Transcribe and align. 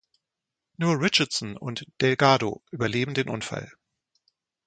Nur 0.77 0.99
Richardson 0.99 1.55
und 1.55 1.85
Delgado 2.01 2.63
überleben 2.71 3.13
den 3.13 3.29
Unfall. 3.29 3.71